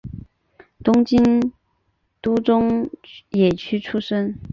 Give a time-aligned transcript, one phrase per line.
[0.83, 1.53] 东京
[2.23, 2.89] 都中
[3.29, 4.35] 野区出生。